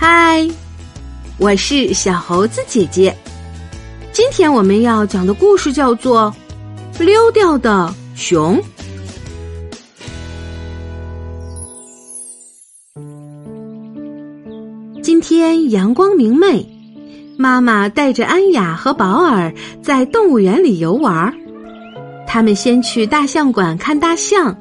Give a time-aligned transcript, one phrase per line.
[0.00, 0.48] 嗨，
[1.38, 3.12] 我是小猴子姐姐。
[4.12, 6.32] 今天我们要讲的故事叫做
[7.04, 8.62] 《溜掉的熊》。
[15.02, 16.64] 今天阳光明媚，
[17.36, 19.52] 妈妈带着安雅和保尔
[19.82, 21.34] 在动物园里游玩。
[22.24, 24.56] 他们先去大象馆看大象，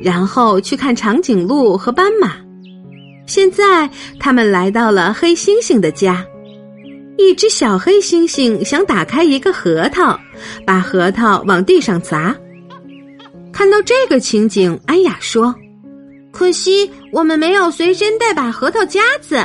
[0.00, 2.45] 然后去看长颈鹿和斑马。
[3.26, 6.24] 现在他们来到了黑猩猩的家，
[7.18, 10.18] 一只小黑猩猩想打开一个核桃，
[10.64, 12.34] 把核桃往地上砸。
[13.52, 15.54] 看到这个情景，安雅说
[16.30, 19.44] ：“可惜我们没有随身带把核桃夹子。”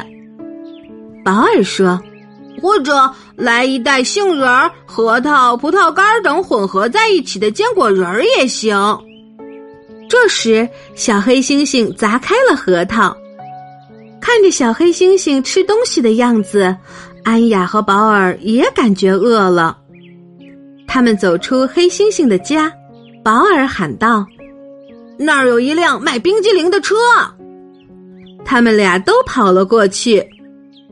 [1.26, 2.00] 保尔说
[2.62, 8.78] ：“或者来一袋杏仁、核桃、葡萄干等混合在一起的坚果仁儿也行。”
[10.10, 13.16] 这时，小黑猩猩砸开了核桃。
[14.22, 16.74] 看着小黑猩猩吃东西的样子，
[17.24, 19.78] 安雅和保尔也感觉饿了。
[20.88, 22.72] 他们走出黑猩猩的家，
[23.24, 24.26] 保尔喊道
[25.18, 26.96] ：“那儿有一辆卖冰激凌的车。”
[28.46, 30.26] 他们俩都跑了过去。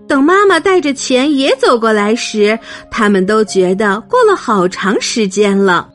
[0.08, 2.58] 等妈妈带着钱也走过来时，
[2.90, 5.88] 他们都觉得过了好长时间了。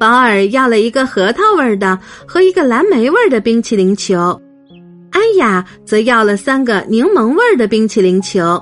[0.00, 4.40] 保尔要了一个核桃味的和一个蓝莓味的冰淇淋球。
[5.12, 8.60] 安雅则要了三个柠檬味儿的冰淇淋球。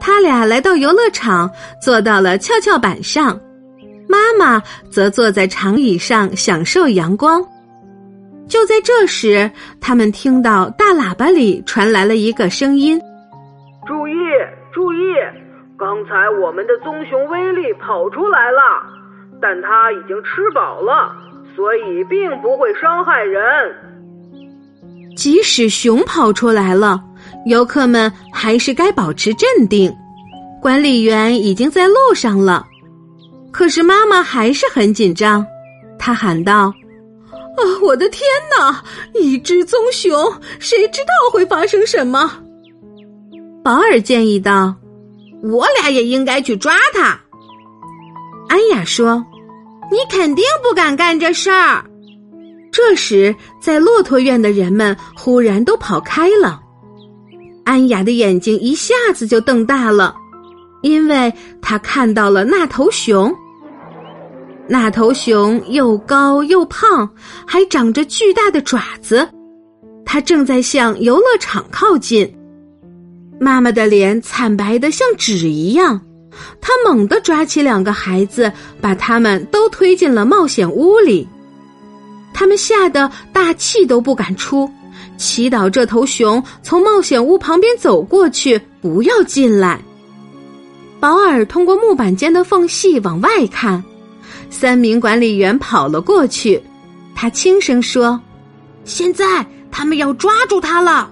[0.00, 3.40] 他俩来到游乐场，坐到了跷跷板上，
[4.06, 7.42] 妈妈则坐在长椅上享受阳光。
[8.46, 13.00] 就在这时，他们听到大喇叭里传来了一个声音
[13.88, 14.12] ：“注意，
[14.74, 14.98] 注意！
[15.78, 18.60] 刚才我们的棕熊威力跑出来了，
[19.40, 21.10] 但它已经吃饱了，
[21.56, 23.42] 所以并不会伤害人。”
[25.16, 27.02] 即使熊跑出来了，
[27.46, 29.94] 游客们还是该保持镇定。
[30.60, 32.66] 管理员已经在路上了，
[33.52, 35.46] 可是妈妈还是很紧张。
[35.98, 36.72] 她喊道
[37.56, 38.22] ：“啊，我的天
[38.58, 38.82] 哪！
[39.14, 42.32] 一只棕熊，谁知道会发生什么？”
[43.62, 44.74] 保尔建议道
[45.44, 47.18] ：“我俩也应该去抓它。”
[48.48, 49.24] 安雅说
[49.92, 51.84] ：“你肯定不敢干这事儿。”
[52.74, 56.60] 这时，在骆驼院的人们忽然都跑开了。
[57.64, 60.12] 安雅的眼睛一下子就瞪大了，
[60.82, 63.32] 因为她看到了那头熊。
[64.66, 67.08] 那头熊又高又胖，
[67.46, 69.28] 还长着巨大的爪子，
[70.04, 72.28] 它正在向游乐场靠近。
[73.38, 76.00] 妈妈的脸惨白的像纸一样，
[76.60, 81.28] 她猛地抓起两个孩子，把他们都推进了冒险屋里。
[82.34, 84.68] 他们吓得大气都不敢出，
[85.16, 89.80] 祈祷这头熊从冒险屋旁边走过去，不要进来。
[91.00, 93.82] 保尔通过木板间的缝隙往外看，
[94.50, 96.62] 三名管理员跑了过去。
[97.14, 98.20] 他轻声说
[98.84, 101.10] ：“现在他们要抓住他了。”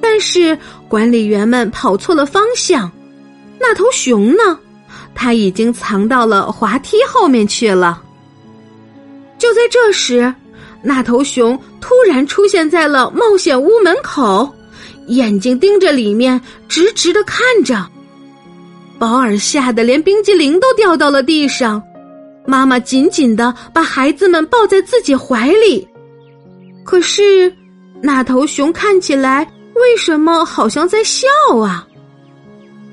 [0.00, 0.56] 但是
[0.88, 2.90] 管理员们跑错了方向，
[3.58, 4.58] 那头熊呢？
[5.14, 8.02] 他已经藏到了滑梯后面去了。
[9.38, 10.34] 就在这时，
[10.82, 14.52] 那头熊突然出现在了冒险屋门口，
[15.08, 17.86] 眼睛盯着里面，直直的看着。
[18.98, 21.82] 保尔吓得连冰激凌都掉到了地上，
[22.46, 25.86] 妈妈紧紧的把孩子们抱在自己怀里。
[26.82, 27.52] 可是，
[28.00, 31.26] 那头熊看起来为什么好像在笑
[31.62, 31.86] 啊？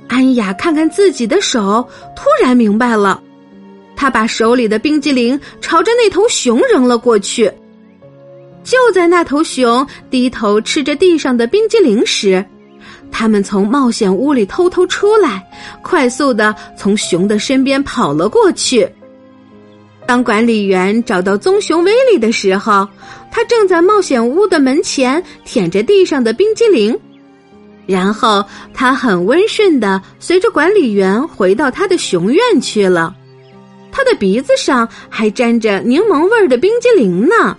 [0.09, 3.21] 安雅看看自己的手，突然明白了。
[3.95, 7.51] 他把手里的冰激凌朝着那头熊扔了过去。
[8.63, 12.43] 就在那头熊低头吃着地上的冰激凌时，
[13.11, 15.45] 他们从冒险屋里偷偷出来，
[15.81, 18.89] 快速的从熊的身边跑了过去。
[20.05, 22.87] 当管理员找到棕熊威利的时候，
[23.31, 26.97] 他正在冒险屋的门前舔着地上的冰激凌，
[27.85, 28.43] 然后
[28.73, 33.15] 他很温顺的随着管理员回到他的熊院去了。
[34.03, 37.55] 他的鼻子上还沾着柠檬味儿的冰激凌呢。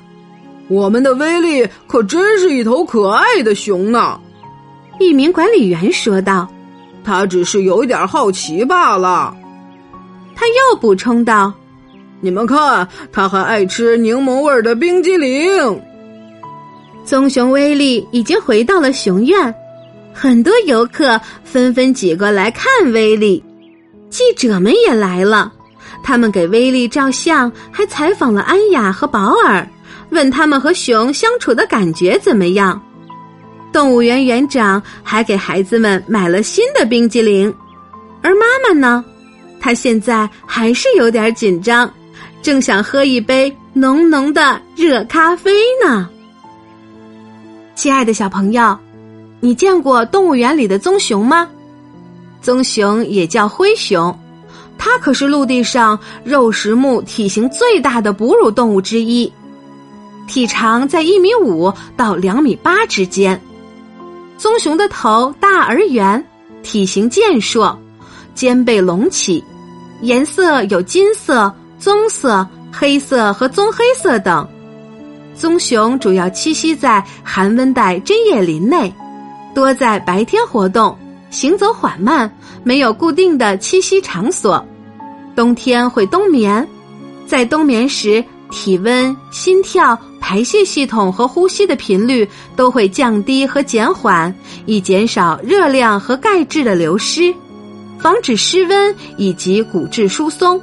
[0.69, 4.21] 我们的威力可真是一头可爱的熊呢。
[5.01, 6.47] 一名管理员说道
[7.03, 9.35] ：“他只是有一点好奇罢了。”
[10.37, 11.51] 他又补充道
[12.21, 15.81] ：“你们看，他还爱吃柠檬味儿的冰激凌。”
[17.07, 19.55] 棕熊威力已经回到了熊院，
[20.13, 23.43] 很多游客纷纷挤过来看威力，
[24.11, 25.51] 记者们也来了。
[26.05, 29.67] 他们给威利照相，还采访了安雅和保尔，
[30.11, 32.81] 问他们和熊相处的感觉怎么样。
[33.73, 37.53] 动物园园长还给孩子们买了新的冰激凌，
[38.23, 39.03] 而妈妈呢，
[39.59, 41.91] 她现在还是有点紧张，
[42.43, 45.51] 正想喝一杯浓浓的热咖啡
[45.83, 46.09] 呢。
[47.75, 48.79] 亲爱的小朋友，
[49.41, 51.49] 你见过动物园里的棕熊吗？
[52.41, 54.17] 棕熊也叫灰熊，
[54.85, 59.33] 它可是陆地上肉食目体型最大的哺乳动物之一，
[60.29, 63.41] 体长在一米五到两米八之间。
[64.37, 66.23] 棕熊的头大而圆，
[66.63, 67.79] 体型健硕，
[68.35, 69.43] 肩背隆起，
[70.03, 74.47] 颜色有金色、棕色、黑色和棕黑色等。
[75.35, 78.93] 棕熊主要栖息在寒温带针叶林内，
[79.55, 80.95] 多在白天活动，
[81.31, 82.31] 行走缓慢，
[82.63, 84.63] 没有固定的栖息场所。
[85.35, 86.67] 冬天会冬眠，
[87.27, 89.99] 在冬眠时，体温、心跳。
[90.27, 92.27] 排泄系统和呼吸的频率
[92.57, 94.35] 都会降低和减缓，
[94.65, 97.31] 以减少热量和钙质的流失，
[97.99, 100.59] 防止失温以及骨质疏松。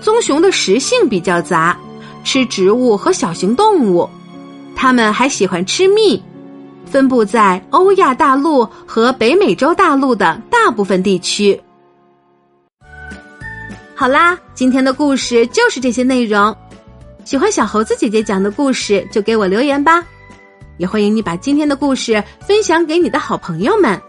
[0.00, 1.78] 棕熊的食性比较杂，
[2.24, 4.10] 吃植物和小型动物，
[4.74, 6.20] 它们还喜欢吃蜜。
[6.84, 11.60] 分布在欧亚大陆和北美洲大陆的大部分地区。
[13.98, 16.56] 好啦，今天的故事就是这些内容。
[17.24, 20.04] 喜欢小猴子姐姐讲的故事，就给我留言吧。
[20.76, 24.00] 也欢迎你把今天的故事分享给你的好朋友们。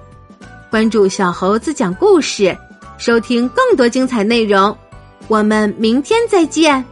[0.70, 2.56] 关注小猴子讲故事，
[3.00, 4.78] 收听更多精彩内容。
[5.28, 6.86] 我们明天再见。